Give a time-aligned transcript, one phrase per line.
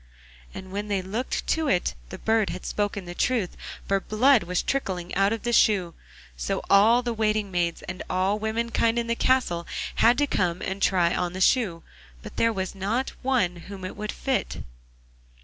[0.51, 3.55] And when they looked to it the bird had spoken the truth,
[3.87, 5.93] for blood was trickling out of the shoe.
[6.35, 9.67] So all the waiting maids, and all the womenkind in the castle
[9.97, 11.83] had to come and try on the shoe,
[12.23, 14.63] but there was not one whom it would fit.